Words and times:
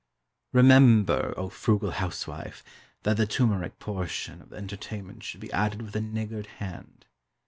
Remember, 0.51 1.31
O 1.37 1.47
frugal 1.49 1.91
housewife, 1.91 2.63
that 3.03 3.17
the 3.17 3.27
turmeric 3.27 3.77
portion 3.77 4.41
of 4.41 4.49
the 4.49 4.55
entertainment 4.57 5.21
should 5.21 5.41
be 5.41 5.53
added 5.53 5.83
with 5.83 5.95
a 5.95 6.01
niggard 6.01 6.47
hand. 6.57 7.05